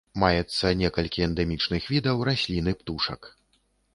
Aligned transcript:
Маецца 0.21 0.69
некалькі 0.83 1.19
эндэмічных 1.27 1.83
відаў 1.95 2.25
раслін 2.31 2.71
і 2.71 2.75
птушак. 2.79 3.21